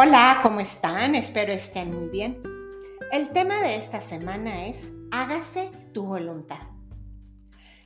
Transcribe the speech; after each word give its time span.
Hola, 0.00 0.38
¿cómo 0.44 0.60
están? 0.60 1.16
Espero 1.16 1.52
estén 1.52 1.92
muy 1.92 2.08
bien. 2.08 2.40
El 3.10 3.30
tema 3.30 3.60
de 3.60 3.74
esta 3.74 4.00
semana 4.00 4.66
es 4.66 4.92
Hágase 5.10 5.72
tu 5.92 6.06
voluntad. 6.06 6.60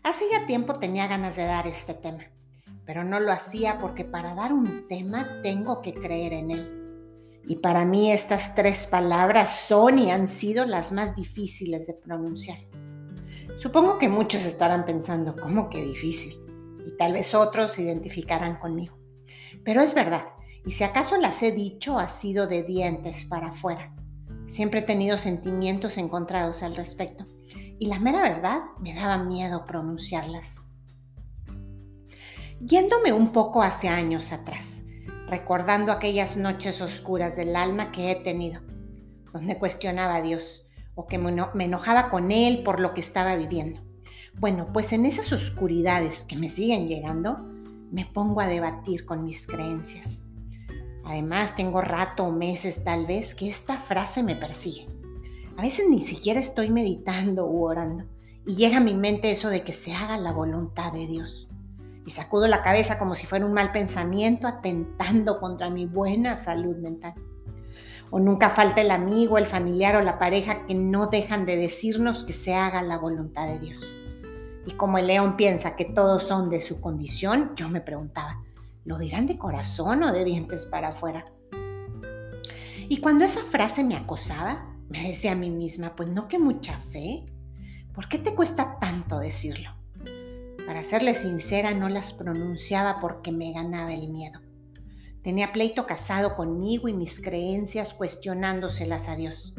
Hace 0.02 0.27
ya 0.30 0.46
tiempo 0.46 0.74
tenía 0.74 1.06
ganas 1.06 1.36
de 1.36 1.46
dar 1.46 1.66
este 1.66 1.95
tema, 1.95 2.24
pero 2.84 3.02
no 3.02 3.18
lo 3.18 3.32
hacía 3.32 3.80
porque 3.80 4.04
para 4.04 4.34
dar 4.34 4.52
un 4.52 4.86
tema 4.88 5.40
tengo 5.42 5.80
que 5.80 5.95
creer 5.95 6.34
en 6.34 6.50
él. 6.50 7.40
Y 7.46 7.56
para 7.56 7.86
mí 7.86 8.12
estas 8.12 8.54
tres 8.54 8.86
palabras 8.86 9.60
son 9.66 9.98
y 9.98 10.10
han 10.10 10.26
sido 10.26 10.66
las 10.66 10.92
más 10.92 11.16
difíciles 11.16 11.86
de 11.86 11.94
pronunciar. 11.94 12.58
Supongo 13.56 13.96
que 13.96 14.10
muchos 14.10 14.44
estarán 14.44 14.84
pensando, 14.84 15.34
¿cómo 15.34 15.70
que 15.70 15.82
difícil? 15.82 16.38
Y 16.87 16.95
tal 16.98 17.15
vez 17.15 17.34
otros 17.34 17.73
se 17.73 17.80
identificarán 17.80 18.59
conmigo. 18.59 18.98
Pero 19.65 19.80
es 19.80 19.95
verdad, 19.95 20.24
y 20.65 20.71
si 20.71 20.84
acaso 20.84 21.16
las 21.16 21.43
he 21.43 21.52
dicho, 21.52 21.98
ha 21.98 22.09
sido 22.09 22.47
de 22.47 22.62
dientes 22.62 23.25
para 23.25 23.48
afuera. 23.48 23.93
Siempre 24.47 24.80
he 24.80 24.83
tenido 24.85 25.16
sentimientos 25.16 25.98
encontrados 25.98 26.62
al 26.62 26.77
respecto. 26.77 27.27
Y 27.79 27.87
la 27.87 27.98
mera 27.98 28.23
verdad, 28.23 28.61
me 28.80 28.95
daba 28.95 29.19
miedo 29.19 29.65
pronunciarlas. 29.65 30.66
Yéndome 32.61 33.12
un 33.12 33.33
poco 33.33 33.62
hace 33.62 33.88
años 33.88 34.33
atrás, 34.33 34.83
recordando 35.27 35.91
aquellas 35.91 36.37
noches 36.37 36.80
oscuras 36.80 37.35
del 37.35 37.57
alma 37.57 37.91
que 37.91 38.13
he 38.13 38.15
tenido, 38.15 38.60
donde 39.33 39.59
cuestionaba 39.59 40.16
a 40.16 40.23
Dios 40.23 40.65
o 40.95 41.09
que 41.09 41.19
me 41.19 41.65
enojaba 41.65 42.09
con 42.09 42.30
Él 42.30 42.63
por 42.63 42.79
lo 42.79 42.95
que 42.95 43.01
estaba 43.01 43.35
viviendo. 43.35 43.80
Bueno, 44.38 44.73
pues 44.73 44.93
en 44.93 45.07
esas 45.07 45.33
oscuridades 45.33 46.24
que 46.24 46.37
me 46.37 46.49
siguen 46.49 46.87
llegando, 46.87 47.38
me 47.91 48.07
pongo 48.07 48.41
a 48.41 48.47
debatir 48.47 49.04
con 49.04 49.24
mis 49.24 49.47
creencias. 49.47 50.29
Además, 51.04 51.56
tengo 51.56 51.80
rato 51.80 52.24
o 52.24 52.30
meses 52.30 52.84
tal 52.84 53.06
vez 53.06 53.34
que 53.34 53.48
esta 53.48 53.78
frase 53.78 54.22
me 54.22 54.36
persigue. 54.36 54.86
A 55.56 55.62
veces 55.62 55.86
ni 55.88 56.00
siquiera 56.00 56.40
estoy 56.40 56.70
meditando 56.70 57.46
u 57.46 57.64
orando 57.64 58.04
y 58.46 58.54
llega 58.54 58.78
a 58.78 58.80
mi 58.80 58.95
mente 58.95 59.30
eso 59.30 59.48
de 59.48 59.62
que 59.62 59.73
se 59.73 59.95
haga 59.95 60.16
la 60.16 60.32
voluntad 60.32 60.92
de 60.92 61.06
Dios. 61.06 61.48
Y 62.04 62.10
sacudo 62.10 62.48
la 62.48 62.62
cabeza 62.62 62.98
como 62.98 63.14
si 63.14 63.26
fuera 63.26 63.46
un 63.46 63.52
mal 63.52 63.70
pensamiento 63.70 64.48
atentando 64.48 65.38
contra 65.38 65.70
mi 65.70 65.86
buena 65.86 66.36
salud 66.36 66.76
mental. 66.76 67.14
O 68.10 68.19
nunca 68.19 68.50
falta 68.50 68.80
el 68.80 68.91
amigo, 68.91 69.38
el 69.38 69.47
familiar 69.47 69.97
o 69.97 70.03
la 70.03 70.19
pareja 70.19 70.66
que 70.66 70.75
no 70.75 71.06
dejan 71.06 71.47
de 71.47 71.56
decirnos 71.56 72.25
que 72.25 72.32
se 72.32 72.54
haga 72.54 72.82
la 72.82 72.98
voluntad 72.98 73.47
de 73.47 73.58
Dios. 73.58 73.92
Y 74.66 74.72
como 74.72 74.98
el 74.98 75.06
león 75.06 75.36
piensa 75.36 75.76
que 75.76 75.84
todos 75.84 76.25
son 76.25 76.50
de 76.50 76.60
su 76.60 76.80
condición, 76.80 77.53
yo 77.56 77.69
me 77.69 77.80
preguntaba, 77.80 78.41
¿Lo 78.84 78.99
dirán 78.99 79.27
de 79.27 79.38
corazón 79.38 80.03
o 80.03 80.12
de 80.12 80.25
dientes 80.25 80.66
para 80.66 80.88
afuera? 80.88 81.25
Y 82.88 82.99
cuando 82.99 83.25
esa 83.25 83.44
frase 83.44 83.84
me 83.84 83.94
acosaba, 83.94 84.77
me 84.88 85.06
decía 85.06 85.33
a 85.33 85.37
mí 85.37 85.50
misma, 85.50 85.94
pues 85.94 86.09
no 86.09 86.28
que 86.28 86.38
mucha 86.38 86.77
fe. 86.78 87.25
¿Por 87.94 88.09
qué 88.09 88.19
te 88.19 88.34
cuesta 88.34 88.78
tanto 88.81 89.19
decirlo? 89.19 89.71
Para 90.66 90.83
serle 90.83 91.15
sincera, 91.15 91.75
no 91.75 91.88
las 91.88 92.12
pronunciaba 92.12 93.00
porque 93.00 93.31
me 93.31 93.53
ganaba 93.53 93.94
el 93.94 94.09
miedo. 94.09 94.41
Tenía 95.22 95.53
pleito 95.53 95.87
casado 95.87 96.34
conmigo 96.34 96.88
y 96.88 96.93
mis 96.93 97.21
creencias 97.21 97.94
cuestionándoselas 97.94 99.09
a 99.09 99.15
Dios. 99.16 99.55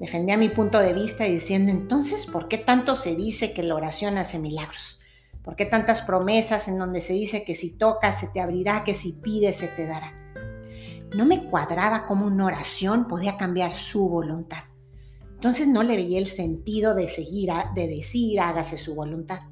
Defendía 0.00 0.36
mi 0.36 0.48
punto 0.48 0.78
de 0.78 0.94
vista 0.94 1.24
diciendo, 1.24 1.70
entonces, 1.70 2.26
¿por 2.26 2.48
qué 2.48 2.58
tanto 2.58 2.96
se 2.96 3.16
dice 3.16 3.52
que 3.52 3.62
la 3.62 3.74
oración 3.74 4.16
hace 4.18 4.38
milagros? 4.38 5.00
¿Por 5.46 5.54
qué 5.54 5.64
tantas 5.64 6.02
promesas 6.02 6.66
en 6.66 6.76
donde 6.76 7.00
se 7.00 7.12
dice 7.12 7.44
que 7.44 7.54
si 7.54 7.70
tocas 7.70 8.18
se 8.18 8.26
te 8.26 8.40
abrirá, 8.40 8.82
que 8.82 8.94
si 8.94 9.12
pides 9.12 9.54
se 9.54 9.68
te 9.68 9.86
dará? 9.86 10.12
No 11.14 11.24
me 11.24 11.44
cuadraba 11.44 12.04
cómo 12.04 12.26
una 12.26 12.46
oración 12.46 13.06
podía 13.06 13.36
cambiar 13.36 13.72
su 13.72 14.08
voluntad. 14.08 14.64
Entonces 15.34 15.68
no 15.68 15.84
le 15.84 15.94
veía 15.94 16.18
el 16.18 16.26
sentido 16.26 16.96
de 16.96 17.06
seguir, 17.06 17.50
de 17.76 17.86
decir 17.86 18.40
hágase 18.40 18.76
su 18.76 18.96
voluntad. 18.96 19.42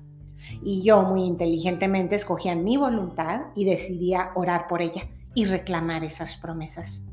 Y 0.65 0.83
yo 0.83 1.03
muy 1.03 1.23
inteligentemente 1.23 2.17
escogía 2.17 2.57
mi 2.57 2.77
voluntad 2.77 3.43
y 3.55 3.65
decidía 3.65 4.33
orar 4.35 4.67
por 4.67 4.83
ella 4.83 5.09
y 5.33 5.45
reclamar 5.45 6.03
esas 6.03 6.37
promesas. 6.39 7.05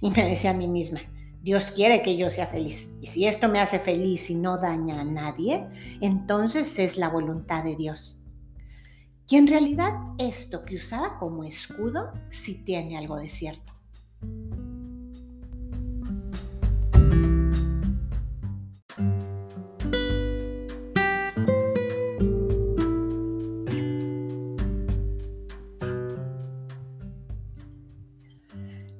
Y 0.00 0.10
me 0.10 0.28
decía 0.28 0.50
a 0.50 0.54
mí 0.54 0.68
misma, 0.68 1.00
Dios 1.42 1.72
quiere 1.72 2.02
que 2.02 2.16
yo 2.16 2.30
sea 2.30 2.46
feliz. 2.46 2.94
Y 3.00 3.08
si 3.08 3.26
esto 3.26 3.48
me 3.48 3.58
hace 3.58 3.80
feliz 3.80 4.30
y 4.30 4.36
no 4.36 4.58
daña 4.58 5.00
a 5.00 5.04
nadie, 5.04 5.66
entonces 6.00 6.78
es 6.78 6.96
la 6.98 7.08
voluntad 7.08 7.64
de 7.64 7.74
Dios. 7.74 8.17
Y 9.30 9.36
en 9.36 9.46
realidad 9.46 9.92
esto 10.16 10.64
que 10.64 10.76
usaba 10.76 11.18
como 11.18 11.44
escudo 11.44 12.12
sí 12.30 12.54
tiene 12.54 12.96
algo 12.96 13.16
de 13.16 13.28
cierto. 13.28 13.72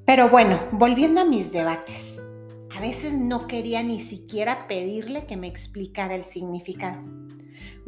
Pero 0.05 0.29
bueno, 0.31 0.59
volviendo 0.73 1.23
a 1.23 1.25
mis 1.25 1.53
debates, 1.53 2.23
a 2.75 2.81
veces 2.81 3.15
no 3.15 3.47
quería 3.47 3.83
ni 3.83 4.01
siquiera 4.01 4.67
pedirle 4.67 5.27
que 5.27 5.37
me 5.37 5.47
explicara 5.47 6.15
el 6.15 6.25
significado. 6.25 7.28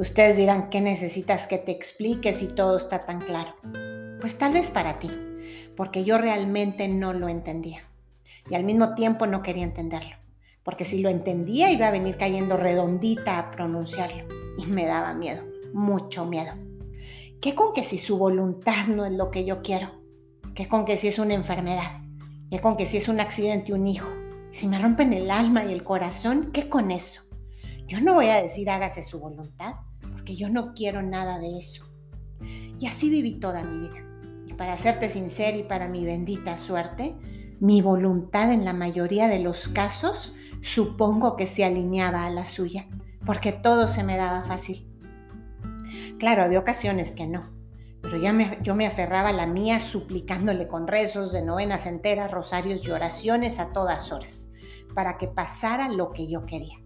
Ustedes 0.00 0.38
dirán, 0.38 0.71
¿qué 0.71 0.81
necesitas 0.81 1.47
que 1.47 1.59
te 1.59 1.72
explique 1.72 2.33
si 2.33 2.47
todo 2.47 2.78
está 2.78 3.00
tan 3.00 3.21
claro? 3.21 3.55
Pues 4.19 4.38
tal 4.38 4.55
vez 4.55 4.71
para 4.71 4.99
ti, 4.99 5.11
porque 5.77 6.05
yo 6.05 6.16
realmente 6.16 6.88
no 6.88 7.12
lo 7.12 7.28
entendía. 7.28 7.81
Y 8.49 8.55
al 8.55 8.65
mismo 8.65 8.94
tiempo 8.94 9.27
no 9.27 9.43
quería 9.43 9.65
entenderlo, 9.65 10.16
porque 10.62 10.87
si 10.87 11.00
lo 11.00 11.11
entendía 11.11 11.71
iba 11.71 11.87
a 11.87 11.91
venir 11.91 12.16
cayendo 12.16 12.56
redondita 12.56 13.38
a 13.38 13.50
pronunciarlo. 13.50 14.25
Y 14.56 14.65
me 14.65 14.87
daba 14.87 15.12
miedo, 15.12 15.43
mucho 15.75 16.25
miedo. 16.25 16.55
¿Qué 17.43 17.55
con 17.55 17.75
que 17.75 17.84
si 17.84 17.99
su 17.99 18.17
voluntad 18.17 18.87
no 18.87 19.05
es 19.05 19.12
lo 19.12 19.31
que 19.31 19.44
yo 19.44 19.61
quiero? 19.61 20.00
¿Qué 20.55 20.67
con 20.67 20.87
que 20.87 20.97
si 20.97 21.09
es 21.09 21.19
una 21.19 21.34
enfermedad? 21.34 22.00
¿Qué 22.50 22.59
con 22.59 22.78
que 22.78 22.87
si 22.87 22.97
es 22.97 23.09
un 23.09 23.21
accidente, 23.21 23.75
un 23.75 23.87
hijo? 23.87 24.09
Si 24.50 24.67
me 24.67 24.78
rompen 24.78 25.12
el 25.12 25.31
alma 25.31 25.67
y 25.67 25.75
el 25.75 25.84
corazón, 25.84 26.53
¿qué 26.55 26.71
con 26.71 26.91
eso? 26.91 27.25
Yo 27.87 28.00
no 28.00 28.15
voy 28.15 28.28
a 28.28 28.41
decir 28.41 28.71
hágase 28.71 29.03
su 29.03 29.19
voluntad, 29.19 29.75
porque 30.20 30.36
yo 30.36 30.50
no 30.50 30.75
quiero 30.75 31.00
nada 31.00 31.38
de 31.38 31.56
eso. 31.56 31.86
Y 32.78 32.86
así 32.86 33.08
viví 33.08 33.41
toda 33.41 33.64
mi 33.64 33.88
vida. 33.88 34.04
Y 34.47 34.53
para 34.53 34.76
serte 34.76 35.08
sincera 35.08 35.56
y 35.56 35.62
para 35.62 35.88
mi 35.88 36.04
bendita 36.04 36.58
suerte, 36.58 37.16
mi 37.58 37.81
voluntad 37.81 38.53
en 38.53 38.66
la 38.66 38.75
mayoría 38.75 39.28
de 39.28 39.38
los 39.38 39.69
casos 39.69 40.34
supongo 40.60 41.36
que 41.36 41.47
se 41.47 41.64
alineaba 41.64 42.26
a 42.26 42.31
la 42.31 42.44
suya, 42.44 42.86
porque 43.25 43.53
todo 43.53 43.88
se 43.88 44.04
me 44.04 44.19
daba 44.19 44.44
fácil. 44.44 44.86
Claro, 46.19 46.44
había 46.44 46.58
ocasiones 46.58 47.14
que 47.14 47.26
no, 47.26 47.48
pero 48.02 48.19
ya 48.19 48.60
yo 48.60 48.75
me 48.75 48.87
aferraba 48.87 49.31
a 49.31 49.32
la 49.32 49.47
mía 49.47 49.81
suplicándole 49.81 50.69
con 50.69 50.87
rezos 50.87 51.32
de 51.32 51.41
novenas 51.41 51.87
enteras, 51.87 52.31
rosarios 52.31 52.87
y 52.87 52.91
oraciones 52.91 53.58
a 53.58 53.72
todas 53.72 54.12
horas, 54.12 54.50
para 54.94 55.16
que 55.16 55.28
pasara 55.28 55.88
lo 55.88 56.12
que 56.12 56.28
yo 56.28 56.44
quería 56.44 56.76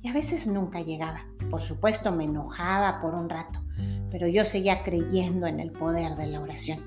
y 0.00 0.08
a 0.08 0.12
veces 0.12 0.46
nunca 0.46 0.80
llegaba. 0.80 1.26
Por 1.50 1.60
supuesto 1.60 2.12
me 2.12 2.24
enojaba 2.24 3.00
por 3.00 3.14
un 3.14 3.28
rato, 3.28 3.62
pero 4.10 4.28
yo 4.28 4.44
seguía 4.44 4.82
creyendo 4.82 5.46
en 5.46 5.60
el 5.60 5.72
poder 5.72 6.16
de 6.16 6.26
la 6.26 6.40
oración. 6.40 6.80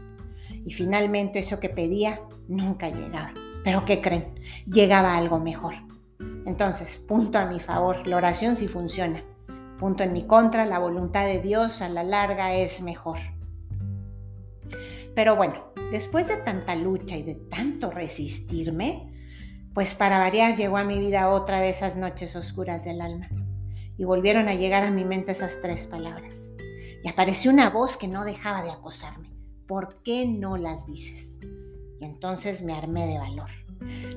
Y 0.66 0.74
finalmente 0.74 1.40
eso 1.40 1.60
que 1.60 1.70
pedía 1.70 2.22
nunca 2.48 2.90
llegaba. 2.90 3.34
Pero 3.64 3.86
¿qué 3.86 4.02
creen? 4.02 4.36
Llegaba 4.66 5.18
algo 5.18 5.40
mejor. 5.40 5.76
Entonces, 6.46 6.96
punto 6.96 7.38
a 7.38 7.46
mi 7.46 7.60
favor, 7.60 8.08
la 8.08 8.18
oración 8.18 8.56
sí 8.56 8.68
funciona. 8.68 9.24
Punto 9.80 10.04
en 10.04 10.14
mi 10.14 10.26
contra, 10.26 10.66
la 10.66 10.80
voluntad 10.80 11.26
de 11.26 11.40
Dios 11.40 11.82
a 11.82 11.90
la 11.90 12.04
larga 12.04 12.56
es 12.56 12.82
mejor. 12.82 13.20
Pero 15.16 15.36
bueno, 15.36 15.74
después 15.92 16.28
de 16.28 16.38
tanta 16.38 16.76
lucha 16.76 17.16
y 17.18 17.24
de 17.24 17.36
tanto 17.36 17.92
resistirme, 17.92 19.09
pues 19.74 19.96
para 19.96 20.20
variar 20.20 20.56
llegó 20.56 20.78
a 20.78 20.84
mi 20.84 20.98
vida 20.98 21.30
otra 21.30 21.62
de 21.62 21.70
esas 21.70 21.96
noches 21.96 22.36
oscuras 22.36 22.84
del 22.86 23.02
alma 23.02 23.30
y 23.98 24.04
volvieron 24.04 24.48
a 24.48 24.56
llegar 24.56 24.84
a 24.84 24.92
mi 24.92 25.04
mente 25.04 25.34
esas 25.34 25.60
tres 25.62 25.86
palabras. 25.86 26.54
Y 27.04 27.08
apareció 27.08 27.52
una 27.52 27.70
voz 27.70 27.98
que 27.98 28.08
no 28.08 28.24
dejaba 28.24 28.64
de 28.64 28.72
acosarme. 28.72 29.30
¿Por 29.68 30.02
qué 30.04 30.26
no 30.26 30.58
las 30.58 30.88
dices? 30.88 31.40
Y 32.00 32.06
entonces 32.06 32.62
me 32.62 32.74
armé 32.74 33.06
de 33.08 33.20
valor. 33.20 33.50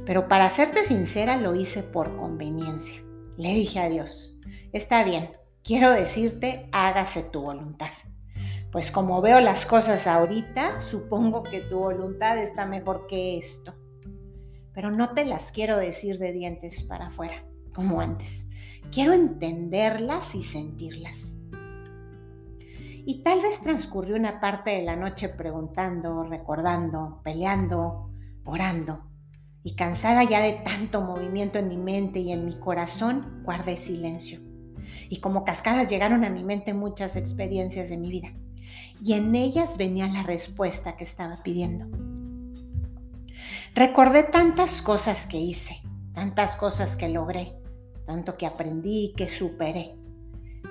Pero 0.07 0.29
para 0.29 0.49
serte 0.51 0.85
sincera 0.85 1.37
lo 1.37 1.55
hice 1.55 1.83
por 1.83 2.17
conveniencia. 2.17 3.03
Le 3.37 3.53
dije 3.55 3.81
a 3.81 3.89
Dios, 3.89 4.37
está 4.73 5.05
bien, 5.05 5.31
quiero 5.63 5.91
decirte, 5.91 6.69
hágase 6.73 7.23
tu 7.23 7.43
voluntad. 7.43 7.91
Pues 8.71 8.91
como 8.91 9.21
veo 9.21 9.41
las 9.41 9.67
cosas 9.67 10.07
ahorita, 10.07 10.81
supongo 10.81 11.43
que 11.43 11.61
tu 11.61 11.81
voluntad 11.81 12.39
está 12.39 12.67
mejor 12.67 13.07
que 13.07 13.37
esto 13.37 13.75
pero 14.75 14.91
no 14.91 15.11
te 15.11 15.25
las 15.25 15.53
quiero 15.53 15.77
decir 15.77 16.19
de 16.19 16.33
dientes 16.33 16.83
para 16.83 17.07
afuera, 17.07 17.45
como 17.75 18.01
antes. 18.01 18.49
Quiero 18.91 19.13
entenderlas 19.13 20.35
y 20.35 20.43
sentirlas. 20.43 21.37
Y 23.05 23.23
tal 23.23 23.43
vez 23.43 23.61
transcurrió 23.61 24.15
una 24.17 24.41
parte 24.41 24.71
de 24.71 24.83
la 24.83 24.97
noche 24.97 25.29
preguntando, 25.29 26.23
recordando, 26.23 27.21
peleando, 27.25 28.11
orando. 28.45 29.09
Y 29.65 29.75
cansada 29.75 30.25
ya 30.25 30.41
de 30.41 30.53
tanto 30.53 31.01
movimiento 31.01 31.59
en 31.59 31.69
mi 31.69 31.77
mente 31.77 32.21
y 32.21 32.33
en 32.33 32.45
mi 32.45 32.59
corazón, 32.59 33.43
guardé 33.45 33.77
silencio. 33.77 34.41
Y 35.09 35.21
como 35.21 35.45
cascadas 35.45 35.89
llegaron 35.89 36.25
a 36.25 36.31
mi 36.31 36.45
mente 36.45 36.75
muchas 36.75 37.17
experiencias 37.17 37.89
de 37.89 37.97
mi 37.97 38.11
vida. 38.11 38.35
Y 39.03 39.15
en 39.15 39.35
ellas 39.35 39.79
venía 39.79 40.07
la 40.07 40.23
respuesta 40.23 40.97
que 40.97 41.05
estaba 41.05 41.43
pidiendo. 41.43 42.12
Recordé 43.75 44.23
tantas 44.23 44.83
cosas 44.83 45.27
que 45.27 45.39
hice, 45.39 45.83
tantas 46.15 46.57
cosas 46.57 46.97
que 46.97 47.09
logré, 47.09 47.55
tanto 48.07 48.37
que 48.37 48.47
aprendí 48.47 49.07
y 49.07 49.13
que 49.15 49.29
superé. 49.29 49.95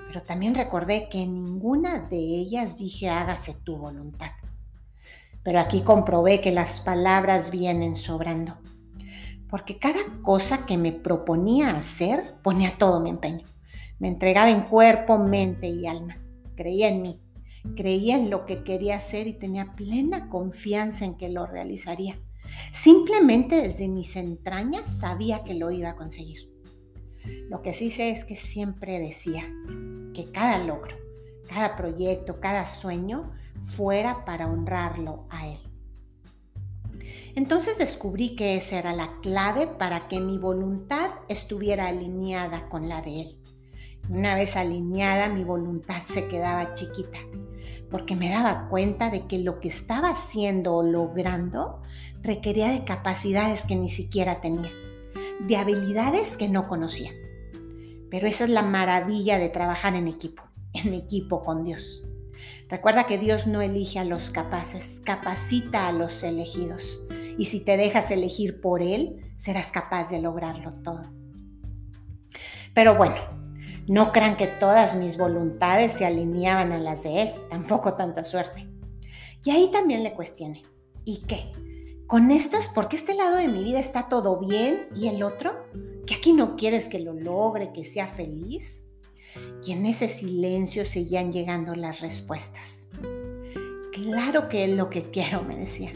Pero 0.06 0.22
también 0.22 0.54
recordé 0.54 1.08
que 1.08 1.26
ninguna 1.26 2.00
de 2.00 2.18
ellas 2.18 2.78
dije 2.78 3.08
hágase 3.08 3.54
tu 3.64 3.76
voluntad. 3.76 4.30
Pero 5.42 5.58
aquí 5.58 5.80
comprobé 5.82 6.40
que 6.40 6.52
las 6.52 6.80
palabras 6.80 7.50
vienen 7.50 7.96
sobrando. 7.96 8.58
Porque 9.48 9.78
cada 9.78 10.00
cosa 10.22 10.64
que 10.66 10.78
me 10.78 10.92
proponía 10.92 11.76
hacer 11.76 12.36
ponía 12.42 12.78
todo 12.78 13.00
mi 13.00 13.10
empeño. 13.10 13.46
Me 13.98 14.08
entregaba 14.08 14.50
en 14.50 14.62
cuerpo, 14.62 15.18
mente 15.18 15.68
y 15.68 15.86
alma. 15.86 16.16
Creía 16.54 16.88
en 16.88 17.02
mí, 17.02 17.20
creía 17.76 18.16
en 18.16 18.30
lo 18.30 18.46
que 18.46 18.64
quería 18.64 18.96
hacer 18.96 19.26
y 19.26 19.32
tenía 19.32 19.74
plena 19.74 20.28
confianza 20.28 21.04
en 21.04 21.16
que 21.16 21.28
lo 21.28 21.46
realizaría. 21.46 22.18
Simplemente 22.72 23.62
desde 23.62 23.88
mis 23.88 24.16
entrañas 24.16 24.98
sabía 24.98 25.44
que 25.44 25.54
lo 25.54 25.70
iba 25.70 25.90
a 25.90 25.96
conseguir. 25.96 26.50
Lo 27.48 27.62
que 27.62 27.72
sí 27.72 27.90
sé 27.90 28.10
es 28.10 28.24
que 28.24 28.36
siempre 28.36 28.98
decía 28.98 29.44
que 30.14 30.30
cada 30.32 30.58
logro, 30.64 30.96
cada 31.48 31.76
proyecto, 31.76 32.40
cada 32.40 32.64
sueño 32.64 33.32
fuera 33.64 34.24
para 34.24 34.46
honrarlo 34.46 35.26
a 35.30 35.46
Él. 35.46 35.58
Entonces 37.34 37.78
descubrí 37.78 38.36
que 38.36 38.56
esa 38.56 38.78
era 38.78 38.92
la 38.92 39.20
clave 39.20 39.66
para 39.66 40.08
que 40.08 40.20
mi 40.20 40.38
voluntad 40.38 41.10
estuviera 41.28 41.88
alineada 41.88 42.68
con 42.68 42.88
la 42.88 43.00
de 43.00 43.22
Él. 43.22 43.38
Una 44.10 44.34
vez 44.34 44.56
alineada, 44.56 45.28
mi 45.28 45.44
voluntad 45.44 46.02
se 46.04 46.26
quedaba 46.28 46.74
chiquita, 46.74 47.18
porque 47.92 48.16
me 48.16 48.30
daba 48.30 48.68
cuenta 48.70 49.10
de 49.10 49.26
que 49.26 49.38
lo 49.38 49.60
que 49.60 49.68
estaba 49.68 50.08
haciendo 50.08 50.74
o 50.74 50.82
logrando 50.82 51.82
requería 52.22 52.70
de 52.70 52.84
capacidades 52.84 53.64
que 53.64 53.76
ni 53.76 53.90
siquiera 53.90 54.40
tenía, 54.40 54.70
de 55.40 55.56
habilidades 55.56 56.38
que 56.38 56.48
no 56.48 56.66
conocía. 56.66 57.12
Pero 58.10 58.26
esa 58.26 58.44
es 58.44 58.50
la 58.50 58.62
maravilla 58.62 59.38
de 59.38 59.50
trabajar 59.50 59.94
en 59.94 60.08
equipo, 60.08 60.42
en 60.72 60.94
equipo 60.94 61.42
con 61.42 61.64
Dios. 61.64 62.04
Recuerda 62.68 63.04
que 63.04 63.18
Dios 63.18 63.46
no 63.46 63.60
elige 63.60 63.98
a 63.98 64.04
los 64.04 64.30
capaces, 64.30 65.02
capacita 65.04 65.86
a 65.86 65.92
los 65.92 66.22
elegidos. 66.22 67.02
Y 67.36 67.44
si 67.44 67.60
te 67.60 67.76
dejas 67.76 68.10
elegir 68.10 68.62
por 68.62 68.82
Él, 68.82 69.34
serás 69.36 69.70
capaz 69.70 70.08
de 70.08 70.22
lograrlo 70.22 70.72
todo. 70.82 71.02
Pero 72.72 72.96
bueno, 72.96 73.16
no 73.86 74.12
crean 74.12 74.36
que 74.36 74.46
todas 74.46 74.94
mis 74.94 75.16
voluntades 75.16 75.92
se 75.92 76.06
alineaban 76.06 76.72
a 76.72 76.78
las 76.78 77.02
de 77.02 77.22
Él, 77.22 77.34
tampoco 77.50 77.94
tanta 77.94 78.24
suerte. 78.24 78.68
Y 79.44 79.50
ahí 79.50 79.70
también 79.72 80.02
le 80.02 80.14
cuestioné, 80.14 80.62
¿y 81.04 81.22
qué? 81.22 81.50
con 82.12 82.30
estas, 82.30 82.68
porque 82.68 82.96
este 82.96 83.14
lado 83.14 83.38
de 83.38 83.48
mi 83.48 83.64
vida 83.64 83.80
está 83.80 84.10
todo 84.10 84.38
bien 84.38 84.86
y 84.94 85.08
el 85.08 85.22
otro, 85.22 85.54
que 86.06 86.16
aquí 86.16 86.34
no 86.34 86.56
quieres 86.56 86.90
que 86.90 86.98
lo 86.98 87.14
logre, 87.14 87.72
que 87.72 87.84
sea 87.84 88.06
feliz. 88.06 88.84
Y 89.64 89.72
en 89.72 89.86
ese 89.86 90.08
silencio 90.08 90.84
seguían 90.84 91.32
llegando 91.32 91.74
las 91.74 92.00
respuestas. 92.00 92.90
Claro 93.94 94.50
que 94.50 94.64
es 94.64 94.70
lo 94.72 94.90
que 94.90 95.10
quiero, 95.10 95.42
me 95.42 95.56
decía. 95.56 95.90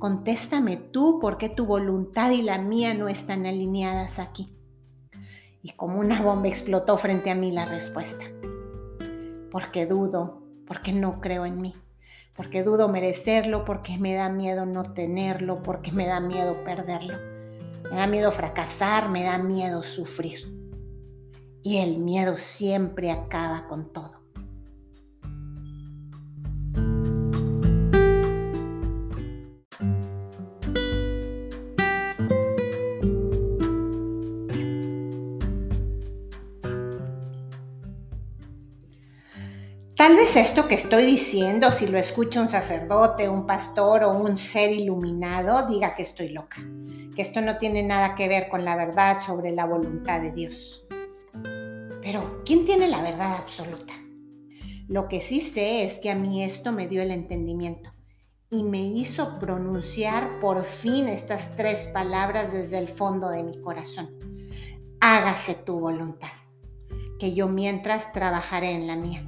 Contéstame 0.00 0.78
tú 0.78 1.20
por 1.20 1.38
qué 1.38 1.48
tu 1.48 1.64
voluntad 1.64 2.32
y 2.32 2.42
la 2.42 2.58
mía 2.58 2.92
no 2.92 3.06
están 3.06 3.46
alineadas 3.46 4.18
aquí. 4.18 4.52
Y 5.62 5.72
como 5.72 6.00
una 6.00 6.20
bomba 6.20 6.48
explotó 6.48 6.98
frente 6.98 7.30
a 7.30 7.34
mí 7.34 7.52
la 7.52 7.64
respuesta. 7.64 8.24
Porque 9.50 9.86
dudo, 9.86 10.42
porque 10.66 10.92
no 10.92 11.20
creo 11.20 11.46
en 11.46 11.60
mí 11.60 11.72
porque 12.36 12.62
dudo 12.62 12.88
merecerlo, 12.88 13.64
porque 13.64 13.98
me 13.98 14.14
da 14.14 14.28
miedo 14.28 14.64
no 14.64 14.82
tenerlo, 14.82 15.62
porque 15.62 15.92
me 15.92 16.06
da 16.06 16.20
miedo 16.20 16.64
perderlo. 16.64 17.14
Me 17.90 17.96
da 17.96 18.06
miedo 18.06 18.32
fracasar, 18.32 19.10
me 19.10 19.24
da 19.24 19.38
miedo 19.38 19.82
sufrir. 19.82 20.40
Y 21.62 21.78
el 21.78 21.98
miedo 21.98 22.36
siempre 22.38 23.10
acaba 23.10 23.68
con 23.68 23.92
todo. 23.92 24.21
Tal 40.12 40.20
vez 40.20 40.36
esto 40.36 40.68
que 40.68 40.74
estoy 40.74 41.06
diciendo, 41.06 41.72
si 41.72 41.86
lo 41.86 41.96
escucha 41.96 42.42
un 42.42 42.50
sacerdote, 42.50 43.30
un 43.30 43.46
pastor 43.46 44.04
o 44.04 44.10
un 44.10 44.36
ser 44.36 44.70
iluminado, 44.70 45.66
diga 45.66 45.96
que 45.96 46.02
estoy 46.02 46.28
loca, 46.28 46.58
que 47.16 47.22
esto 47.22 47.40
no 47.40 47.56
tiene 47.56 47.82
nada 47.82 48.14
que 48.14 48.28
ver 48.28 48.50
con 48.50 48.62
la 48.62 48.76
verdad 48.76 49.22
sobre 49.24 49.52
la 49.52 49.64
voluntad 49.64 50.20
de 50.20 50.30
Dios. 50.32 50.84
Pero, 52.02 52.42
¿quién 52.44 52.66
tiene 52.66 52.88
la 52.88 53.00
verdad 53.00 53.36
absoluta? 53.36 53.94
Lo 54.86 55.08
que 55.08 55.22
sí 55.22 55.40
sé 55.40 55.82
es 55.82 55.98
que 55.98 56.10
a 56.10 56.14
mí 56.14 56.44
esto 56.44 56.72
me 56.72 56.88
dio 56.88 57.00
el 57.00 57.10
entendimiento 57.10 57.90
y 58.50 58.64
me 58.64 58.82
hizo 58.82 59.38
pronunciar 59.38 60.40
por 60.40 60.66
fin 60.66 61.08
estas 61.08 61.56
tres 61.56 61.86
palabras 61.86 62.52
desde 62.52 62.76
el 62.76 62.90
fondo 62.90 63.30
de 63.30 63.44
mi 63.44 63.62
corazón. 63.62 64.10
Hágase 65.00 65.54
tu 65.54 65.80
voluntad, 65.80 66.32
que 67.18 67.32
yo 67.32 67.48
mientras 67.48 68.12
trabajaré 68.12 68.72
en 68.72 68.86
la 68.86 68.96
mía 68.96 69.26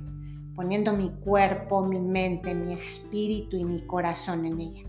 poniendo 0.55 0.93
mi 0.93 1.11
cuerpo, 1.11 1.85
mi 1.85 1.99
mente, 1.99 2.55
mi 2.55 2.73
espíritu 2.73 3.57
y 3.57 3.65
mi 3.65 3.83
corazón 3.87 4.45
en 4.45 4.61
ella, 4.61 4.89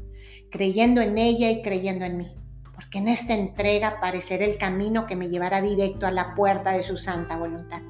creyendo 0.51 1.01
en 1.01 1.17
ella 1.17 1.49
y 1.49 1.61
creyendo 1.61 2.05
en 2.05 2.17
mí, 2.17 2.35
porque 2.73 2.99
en 2.99 3.07
esta 3.07 3.33
entrega 3.33 3.99
parecerá 3.99 4.45
el 4.45 4.57
camino 4.57 5.07
que 5.07 5.15
me 5.15 5.29
llevará 5.29 5.61
directo 5.61 6.05
a 6.05 6.11
la 6.11 6.35
puerta 6.35 6.71
de 6.71 6.83
su 6.83 6.97
santa 6.97 7.37
voluntad. 7.37 7.81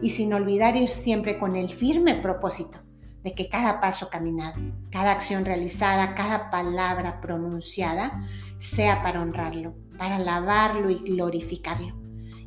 Y 0.00 0.10
sin 0.10 0.32
olvidar 0.32 0.76
ir 0.76 0.88
siempre 0.88 1.38
con 1.38 1.56
el 1.56 1.70
firme 1.70 2.14
propósito 2.16 2.78
de 3.22 3.34
que 3.34 3.48
cada 3.48 3.80
paso 3.80 4.08
caminado, 4.10 4.60
cada 4.90 5.12
acción 5.12 5.44
realizada, 5.44 6.14
cada 6.14 6.50
palabra 6.50 7.20
pronunciada 7.20 8.22
sea 8.58 9.02
para 9.02 9.22
honrarlo, 9.22 9.74
para 9.96 10.16
alabarlo 10.16 10.90
y 10.90 10.96
glorificarlo. 10.96 11.94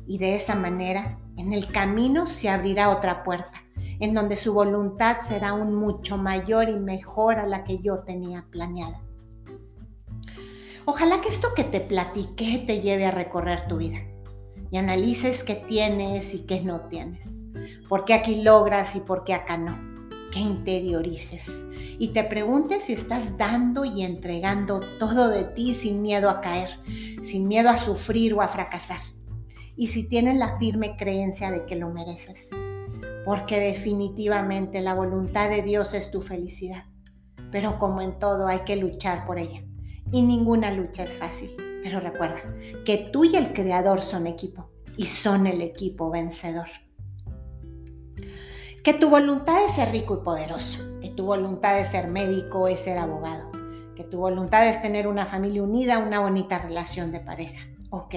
Y 0.06 0.18
de 0.18 0.34
esa 0.34 0.54
manera, 0.54 1.18
en 1.38 1.52
el 1.54 1.66
camino 1.68 2.26
se 2.26 2.50
abrirá 2.50 2.90
otra 2.90 3.24
puerta 3.24 3.65
en 4.00 4.14
donde 4.14 4.36
su 4.36 4.52
voluntad 4.52 5.18
será 5.20 5.50
aún 5.50 5.74
mucho 5.74 6.18
mayor 6.18 6.68
y 6.68 6.78
mejor 6.78 7.38
a 7.38 7.46
la 7.46 7.64
que 7.64 7.78
yo 7.78 8.00
tenía 8.00 8.46
planeada. 8.50 9.02
Ojalá 10.84 11.20
que 11.20 11.28
esto 11.28 11.48
que 11.54 11.64
te 11.64 11.80
platiqué 11.80 12.62
te 12.66 12.80
lleve 12.80 13.06
a 13.06 13.10
recorrer 13.10 13.66
tu 13.66 13.78
vida 13.78 13.98
y 14.70 14.76
analices 14.76 15.42
qué 15.42 15.54
tienes 15.54 16.34
y 16.34 16.46
qué 16.46 16.60
no 16.60 16.82
tienes, 16.82 17.46
por 17.88 18.04
qué 18.04 18.14
aquí 18.14 18.42
logras 18.42 18.94
y 18.96 19.00
por 19.00 19.24
qué 19.24 19.34
acá 19.34 19.56
no, 19.56 19.78
que 20.30 20.38
interiorices 20.38 21.66
y 21.98 22.08
te 22.08 22.24
preguntes 22.24 22.84
si 22.84 22.92
estás 22.92 23.38
dando 23.38 23.84
y 23.84 24.04
entregando 24.04 24.80
todo 24.98 25.28
de 25.28 25.44
ti 25.44 25.72
sin 25.74 26.02
miedo 26.02 26.28
a 26.30 26.40
caer, 26.40 26.70
sin 27.22 27.48
miedo 27.48 27.70
a 27.70 27.76
sufrir 27.76 28.34
o 28.34 28.42
a 28.42 28.48
fracasar, 28.48 29.00
y 29.76 29.88
si 29.88 30.04
tienes 30.04 30.36
la 30.36 30.58
firme 30.58 30.96
creencia 30.96 31.50
de 31.50 31.64
que 31.64 31.76
lo 31.76 31.90
mereces 31.90 32.50
porque 33.26 33.58
definitivamente 33.58 34.80
la 34.80 34.94
voluntad 34.94 35.50
de 35.50 35.60
Dios 35.60 35.94
es 35.94 36.12
tu 36.12 36.22
felicidad. 36.22 36.84
Pero 37.50 37.76
como 37.76 38.00
en 38.00 38.20
todo 38.20 38.46
hay 38.46 38.60
que 38.60 38.76
luchar 38.76 39.26
por 39.26 39.40
ella. 39.40 39.64
Y 40.12 40.22
ninguna 40.22 40.70
lucha 40.70 41.02
es 41.02 41.18
fácil. 41.18 41.50
Pero 41.82 41.98
recuerda 41.98 42.40
que 42.84 42.98
tú 43.12 43.24
y 43.24 43.34
el 43.34 43.52
Creador 43.52 44.02
son 44.02 44.28
equipo 44.28 44.70
y 44.96 45.06
son 45.06 45.48
el 45.48 45.60
equipo 45.60 46.08
vencedor. 46.08 46.68
Que 48.84 48.94
tu 48.94 49.10
voluntad 49.10 49.64
es 49.64 49.72
ser 49.72 49.90
rico 49.90 50.20
y 50.20 50.24
poderoso, 50.24 50.84
que 51.00 51.10
tu 51.10 51.26
voluntad 51.26 51.80
es 51.80 51.88
ser 51.88 52.06
médico 52.06 52.68
es 52.68 52.78
ser 52.78 52.96
abogado, 52.96 53.50
que 53.96 54.04
tu 54.04 54.18
voluntad 54.18 54.68
es 54.68 54.80
tener 54.80 55.08
una 55.08 55.26
familia 55.26 55.64
unida, 55.64 55.98
una 55.98 56.20
bonita 56.20 56.60
relación 56.60 57.10
de 57.10 57.18
pareja. 57.18 57.66
Ok, 57.90 58.14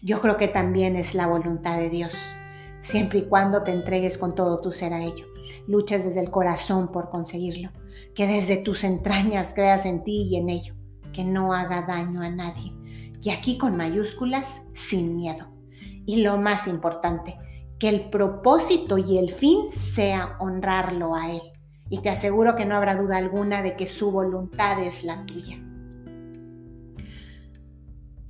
yo 0.00 0.20
creo 0.20 0.36
que 0.36 0.46
también 0.46 0.94
es 0.94 1.16
la 1.16 1.26
voluntad 1.26 1.76
de 1.76 1.90
Dios 1.90 2.14
siempre 2.84 3.20
y 3.20 3.24
cuando 3.24 3.62
te 3.62 3.72
entregues 3.72 4.18
con 4.18 4.34
todo 4.34 4.60
tu 4.60 4.70
ser 4.70 4.92
a 4.92 5.02
ello. 5.02 5.26
Luches 5.66 6.04
desde 6.04 6.20
el 6.20 6.30
corazón 6.30 6.92
por 6.92 7.08
conseguirlo, 7.08 7.70
que 8.14 8.26
desde 8.26 8.58
tus 8.58 8.84
entrañas 8.84 9.52
creas 9.54 9.86
en 9.86 10.04
ti 10.04 10.28
y 10.30 10.36
en 10.36 10.50
ello, 10.50 10.74
que 11.12 11.24
no 11.24 11.54
haga 11.54 11.82
daño 11.82 12.22
a 12.22 12.30
nadie. 12.30 12.72
Y 13.22 13.30
aquí 13.30 13.56
con 13.56 13.76
mayúsculas, 13.76 14.62
sin 14.74 15.16
miedo. 15.16 15.46
Y 16.06 16.22
lo 16.22 16.36
más 16.36 16.68
importante, 16.68 17.38
que 17.78 17.88
el 17.88 18.10
propósito 18.10 18.98
y 18.98 19.16
el 19.16 19.32
fin 19.32 19.70
sea 19.70 20.36
honrarlo 20.38 21.14
a 21.14 21.32
Él. 21.32 21.42
Y 21.88 22.00
te 22.00 22.10
aseguro 22.10 22.54
que 22.54 22.66
no 22.66 22.76
habrá 22.76 22.96
duda 22.96 23.16
alguna 23.16 23.62
de 23.62 23.76
que 23.76 23.86
su 23.86 24.10
voluntad 24.10 24.78
es 24.80 25.04
la 25.04 25.24
tuya. 25.24 25.58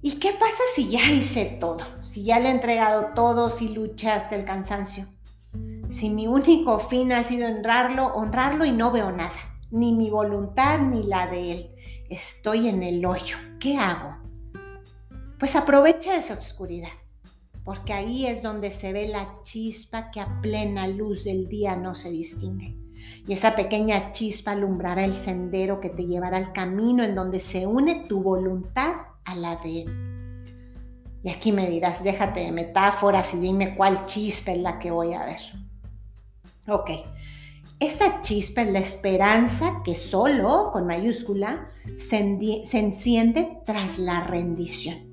¿Y 0.06 0.16
qué 0.16 0.32
pasa 0.38 0.62
si 0.75 0.90
ya 0.90 1.11
hice 1.11 1.56
todo? 1.58 1.78
Si 2.02 2.25
ya 2.25 2.38
le 2.38 2.50
he 2.50 2.52
entregado 2.52 3.14
todo, 3.14 3.49
si 3.49 3.70
luché 3.70 4.11
hasta 4.11 4.37
el 4.37 4.44
cansancio. 4.44 5.06
Si 5.88 6.11
mi 6.11 6.26
único 6.26 6.78
fin 6.78 7.11
ha 7.12 7.23
sido 7.23 7.49
honrarlo, 7.49 8.08
honrarlo 8.08 8.66
y 8.66 8.73
no 8.73 8.92
veo 8.92 9.11
nada, 9.12 9.56
ni 9.70 9.92
mi 9.92 10.11
voluntad 10.11 10.78
ni 10.78 11.04
la 11.04 11.26
de 11.26 11.52
él. 11.52 11.70
Estoy 12.11 12.68
en 12.68 12.82
el 12.82 13.06
hoyo. 13.06 13.38
¿Qué 13.58 13.78
hago? 13.78 14.18
Pues 15.38 15.56
aprovecha 15.56 16.18
esa 16.18 16.34
oscuridad, 16.34 16.92
porque 17.64 17.94
ahí 17.94 18.26
es 18.26 18.42
donde 18.42 18.70
se 18.70 18.92
ve 18.92 19.08
la 19.08 19.38
chispa 19.42 20.11
que 20.11 20.20
a 20.20 20.38
plena 20.42 20.87
luz 20.87 21.25
del 21.25 21.49
día 21.49 21.76
no 21.76 21.94
se 21.94 22.11
distingue. 22.11 22.76
Y 23.26 23.32
esa 23.32 23.56
pequeña 23.56 24.12
chispa 24.12 24.50
alumbrará 24.50 25.02
el 25.02 25.14
sendero 25.14 25.80
que 25.80 25.88
te 25.88 26.04
llevará 26.04 26.37
al 26.37 26.52
camino 26.52 27.02
en 27.02 27.14
donde 27.14 27.40
se 27.40 27.66
une 27.66 28.04
tu 28.06 28.23
voluntad 28.23 29.13
a 29.25 29.35
la 29.35 29.57
de 29.57 29.83
Él. 29.83 30.04
Y 31.25 31.31
aquí 31.31 31.52
me 31.52 31.69
dirás, 31.69 32.04
déjate 32.04 32.40
de 32.40 32.52
metáforas 32.52 33.33
y 33.33 33.38
dime 33.38 33.75
cuál 33.76 34.04
chispa 34.04 34.52
es 34.52 34.59
la 34.59 34.78
que 34.78 34.90
voy 34.90 35.14
a 35.14 35.25
ver. 35.25 35.40
Ok, 36.69 36.90
esa 37.81 38.21
chispa 38.21 38.62
es 38.62 38.71
la 38.71 38.78
esperanza 38.78 39.81
que 39.83 39.95
solo, 39.95 40.71
con 40.71 40.87
mayúscula, 40.87 41.71
se, 41.97 42.64
se 42.64 42.78
enciende 42.78 43.59
tras 43.64 43.99
la 43.99 44.21
rendición. 44.25 45.11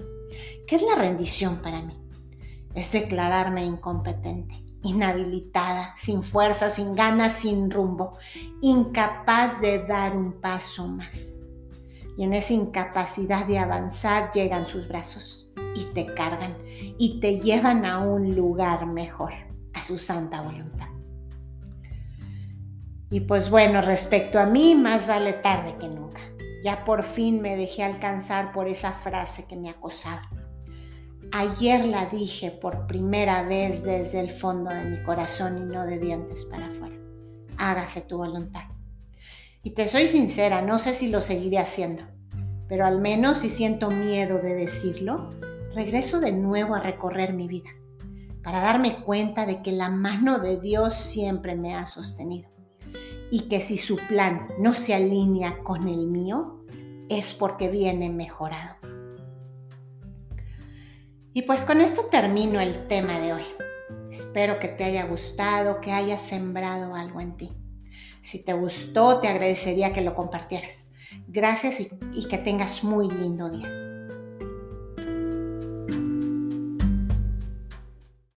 ¿Qué 0.68 0.76
es 0.76 0.82
la 0.82 0.96
rendición 0.96 1.58
para 1.58 1.82
mí? 1.82 1.98
Es 2.76 2.92
declararme 2.92 3.64
incompetente, 3.64 4.64
inhabilitada, 4.84 5.94
sin 5.96 6.24
fuerza, 6.24 6.70
sin 6.70 6.94
ganas, 6.94 7.34
sin 7.34 7.72
rumbo, 7.72 8.18
incapaz 8.62 9.62
de 9.62 9.80
dar 9.80 10.16
un 10.16 10.42
paso 10.42 10.88
más 10.88 11.41
y 12.18 12.24
en 12.24 12.34
esa 12.34 12.54
incapacidad 12.54 13.46
de 13.46 13.60
avanzar 13.60 14.32
llegan 14.32 14.66
sus 14.66 14.88
brazos 14.88 15.50
y 15.76 15.86
te 15.94 16.06
cargan 16.14 16.56
y 16.98 17.20
te 17.20 17.40
llevan 17.40 17.86
a 17.86 18.00
un 18.00 18.36
lugar 18.36 18.86
mejor, 18.86 19.34
a 19.74 19.82
su 19.84 19.98
santa 19.98 20.42
voluntad. 20.42 20.88
Y 23.10 23.22
pues 23.22 23.50
bueno, 23.50 23.82
respecto 23.82 24.40
a 24.40 24.46
mí, 24.46 24.74
más 24.74 25.08
vale 25.08 25.34
tarde 25.34 25.76
que 25.80 25.90
nunca. 25.90 26.22
Ya 26.64 26.86
por 26.86 27.04
fin 27.04 27.42
me 27.42 27.58
dejé 27.58 27.84
alcanzar 27.84 28.54
por 28.54 28.68
esa 28.68 28.94
frase 28.94 29.46
que 29.48 29.58
me 29.58 29.70
acosaba. 29.70 30.30
Ayer 31.34 31.86
la 31.86 32.06
dije 32.06 32.52
por 32.52 32.88
primera 32.88 33.44
vez 33.44 33.84
desde 33.84 34.20
el 34.20 34.32
fondo 34.32 34.70
de 34.70 34.84
mi 34.84 35.04
corazón 35.04 35.58
y 35.58 35.62
no 35.62 35.86
de 35.86 35.98
dientes 35.98 36.46
para 36.46 36.68
afuera. 36.68 36.96
Hágase 37.58 38.02
tu 38.02 38.18
voluntad. 38.18 38.71
Y 39.64 39.72
te 39.72 39.88
soy 39.88 40.08
sincera, 40.08 40.62
no 40.62 40.80
sé 40.80 40.94
si 40.94 41.08
lo 41.08 41.22
seguiré 41.22 41.60
haciendo, 41.60 42.04
pero 42.68 42.86
al 42.86 43.00
menos 43.00 43.40
si 43.40 43.50
siento 43.50 43.92
miedo 43.92 44.40
de 44.40 44.56
decirlo, 44.56 45.30
regreso 45.76 46.20
de 46.20 46.32
nuevo 46.32 46.74
a 46.74 46.80
recorrer 46.80 47.34
mi 47.34 47.48
vida 47.48 47.70
para 48.44 48.60
darme 48.60 49.04
cuenta 49.04 49.46
de 49.46 49.62
que 49.62 49.72
la 49.72 49.90
mano 49.90 50.40
de 50.40 50.60
Dios 50.60 50.96
siempre 50.96 51.56
me 51.56 51.76
ha 51.76 51.86
sostenido 51.86 52.50
y 53.30 53.42
que 53.42 53.62
si 53.62 53.78
su 53.78 53.98
plan 53.98 54.48
no 54.58 54.74
se 54.74 54.96
alinea 54.96 55.60
con 55.64 55.88
el 55.88 56.08
mío, 56.08 56.66
es 57.08 57.34
porque 57.34 57.70
viene 57.70 58.10
mejorado. 58.10 58.76
Y 61.34 61.44
pues 61.44 61.62
con 61.62 61.80
esto 61.80 62.08
termino 62.12 62.60
el 62.60 62.88
tema 62.88 63.20
de 63.20 63.34
hoy. 63.34 63.44
Espero 64.10 64.60
que 64.60 64.68
te 64.68 64.84
haya 64.84 65.06
gustado, 65.06 65.80
que 65.80 65.94
haya 65.94 66.18
sembrado 66.18 66.96
algo 66.96 67.22
en 67.22 67.38
ti. 67.38 67.61
Si 68.22 68.44
te 68.44 68.54
gustó, 68.54 69.20
te 69.20 69.28
agradecería 69.28 69.94
que 69.94 70.02
lo 70.02 70.14
compartieras. 70.14 70.92
Gracias 71.28 71.80
y, 71.80 72.28
que 72.28 72.38
tengas 72.38 72.84
muy 72.84 73.10
lindo 73.10 73.50
día. 73.50 73.81